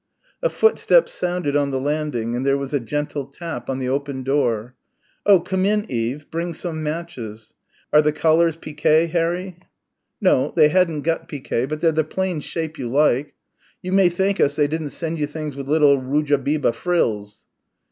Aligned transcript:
A 0.41 0.49
footstep 0.49 1.07
sounded 1.07 1.55
on 1.55 1.69
the 1.69 1.79
landing 1.79 2.35
and 2.35 2.43
there 2.43 2.57
was 2.57 2.73
a 2.73 2.79
gentle 2.79 3.25
tap 3.27 3.69
on 3.69 3.77
the 3.77 3.89
open 3.89 4.23
door. 4.23 4.73
"Oh, 5.27 5.39
come 5.39 5.63
in, 5.63 5.85
Eve 5.91 6.25
bring 6.31 6.55
some 6.55 6.81
matches. 6.81 7.53
Are 7.93 8.01
the 8.01 8.11
collars 8.11 8.57
piquet, 8.57 9.05
Harry?" 9.11 9.59
"No, 10.19 10.53
they 10.55 10.69
hadn't 10.69 11.01
got 11.01 11.27
piquet, 11.27 11.67
but 11.67 11.81
they're 11.81 11.91
the 11.91 12.03
plain 12.03 12.39
shape 12.41 12.79
you 12.79 12.89
like. 12.89 13.35
You 13.83 13.91
may 13.91 14.09
thank 14.09 14.39
us 14.39 14.55
they 14.55 14.65
didn't 14.67 14.89
send 14.89 15.19
you 15.19 15.27
things 15.27 15.55
with 15.55 15.67
little 15.69 15.99
rujabiba 16.01 16.73
frills." 16.73 17.43